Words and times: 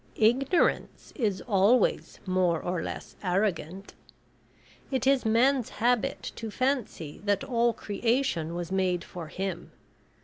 Ignorance 0.17 1.13
is 1.15 1.41
always 1.41 2.19
more 2.25 2.59
or 2.59 2.81
less 2.81 3.15
arrogant. 3.21 3.93
It 4.89 5.05
is 5.05 5.27
man's 5.27 5.69
habit 5.77 6.31
to 6.37 6.49
fancy 6.49 7.21
that 7.25 7.43
all 7.43 7.71
creation 7.71 8.55
was 8.55 8.71
made 8.71 9.03
for 9.03 9.27
him. 9.27 9.71